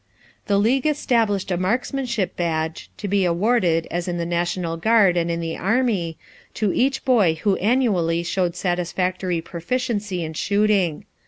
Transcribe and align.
The 0.47 0.57
league 0.57 0.87
established 0.87 1.51
a 1.51 1.57
marksmanship 1.57 2.35
badge, 2.35 2.89
to 2.97 3.07
be 3.07 3.23
awarded, 3.23 3.87
as 3.91 4.07
in 4.07 4.17
the 4.17 4.25
National 4.25 4.75
Guard 4.75 5.15
and 5.15 5.29
in 5.29 5.39
the 5.41 5.55
Army, 5.55 6.17
to 6.55 6.73
each 6.73 7.05
boy 7.05 7.35
who 7.43 7.55
annually 7.57 8.23
showed 8.23 8.55
satisfactory 8.55 9.41
proficiency 9.41 10.23
in 10.23 10.33
shooting. 10.33 11.05